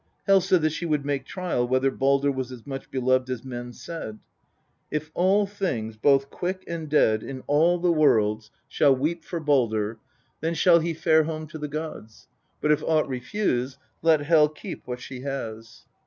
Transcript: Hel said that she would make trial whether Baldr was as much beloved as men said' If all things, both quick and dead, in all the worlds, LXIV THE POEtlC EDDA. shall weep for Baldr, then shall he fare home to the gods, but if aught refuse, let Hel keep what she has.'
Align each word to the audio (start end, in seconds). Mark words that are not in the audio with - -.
Hel 0.25 0.41
said 0.41 0.63
that 0.63 0.71
she 0.71 0.87
would 0.87 1.05
make 1.05 1.25
trial 1.27 1.67
whether 1.67 1.91
Baldr 1.91 2.33
was 2.33 2.51
as 2.51 2.65
much 2.65 2.89
beloved 2.89 3.29
as 3.29 3.45
men 3.45 3.71
said' 3.71 4.17
If 4.91 5.11
all 5.13 5.45
things, 5.45 5.95
both 5.95 6.31
quick 6.31 6.63
and 6.65 6.89
dead, 6.89 7.21
in 7.21 7.43
all 7.45 7.77
the 7.77 7.91
worlds, 7.91 8.47
LXIV 8.47 8.49
THE 8.49 8.55
POEtlC 8.55 8.57
EDDA. 8.57 8.71
shall 8.71 8.95
weep 8.95 9.23
for 9.23 9.39
Baldr, 9.39 9.97
then 10.39 10.53
shall 10.55 10.79
he 10.79 10.95
fare 10.95 11.25
home 11.25 11.45
to 11.45 11.59
the 11.59 11.67
gods, 11.67 12.27
but 12.61 12.71
if 12.71 12.81
aught 12.81 13.07
refuse, 13.07 13.77
let 14.01 14.21
Hel 14.21 14.49
keep 14.49 14.87
what 14.87 14.99
she 15.01 15.21
has.' 15.21 15.85